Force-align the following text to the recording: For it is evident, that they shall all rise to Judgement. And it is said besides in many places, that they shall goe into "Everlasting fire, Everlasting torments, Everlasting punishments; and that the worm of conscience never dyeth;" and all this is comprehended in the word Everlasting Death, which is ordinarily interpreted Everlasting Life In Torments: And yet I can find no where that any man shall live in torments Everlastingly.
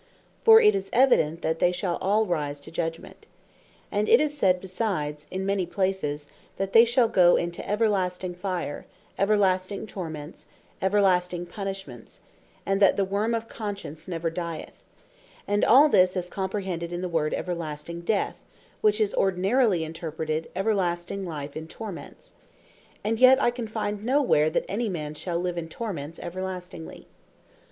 For 0.43 0.59
it 0.59 0.75
is 0.75 0.89
evident, 0.91 1.43
that 1.43 1.59
they 1.59 1.71
shall 1.71 1.97
all 2.01 2.25
rise 2.25 2.59
to 2.61 2.71
Judgement. 2.71 3.27
And 3.91 4.09
it 4.09 4.19
is 4.19 4.35
said 4.35 4.59
besides 4.59 5.27
in 5.29 5.45
many 5.45 5.67
places, 5.67 6.27
that 6.57 6.73
they 6.73 6.85
shall 6.85 7.07
goe 7.07 7.35
into 7.35 7.63
"Everlasting 7.69 8.33
fire, 8.33 8.87
Everlasting 9.19 9.85
torments, 9.85 10.47
Everlasting 10.81 11.45
punishments; 11.45 12.21
and 12.65 12.79
that 12.79 12.97
the 12.97 13.05
worm 13.05 13.35
of 13.35 13.47
conscience 13.47 14.07
never 14.07 14.31
dyeth;" 14.31 14.83
and 15.47 15.63
all 15.63 15.87
this 15.87 16.17
is 16.17 16.31
comprehended 16.31 16.91
in 16.91 17.01
the 17.01 17.07
word 17.07 17.35
Everlasting 17.35 18.01
Death, 18.01 18.43
which 18.81 18.99
is 18.99 19.13
ordinarily 19.13 19.83
interpreted 19.83 20.49
Everlasting 20.55 21.27
Life 21.27 21.55
In 21.55 21.67
Torments: 21.67 22.33
And 23.03 23.19
yet 23.19 23.39
I 23.39 23.51
can 23.51 23.67
find 23.67 24.03
no 24.03 24.19
where 24.23 24.49
that 24.49 24.65
any 24.67 24.89
man 24.89 25.13
shall 25.13 25.37
live 25.37 25.59
in 25.59 25.69
torments 25.69 26.17
Everlastingly. 26.17 27.05